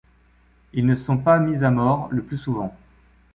Ils 0.73 0.87
ne 0.87 0.95
sont 0.95 1.17
pas 1.19 1.37
mis 1.37 1.63
à 1.63 1.69
mort 1.69 2.07
le 2.11 2.23
plus 2.23 2.37
souvent. 2.37 2.75